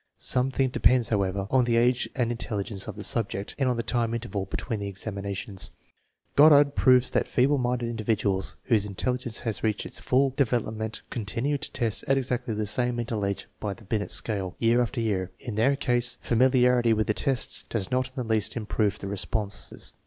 [0.17, 3.83] Something depends, however, on the age and intelligence of the sub ject and on the
[3.83, 5.73] time interval between the examinations.
[6.35, 11.71] Goddard proves that feeble minded individuals whose intelligence has reached its full development continue to
[11.71, 15.29] test at exactly the same mental age by the Binet scale, year after year.
[15.37, 19.93] In their case, familiarity with the tests does not in the least improve the responses.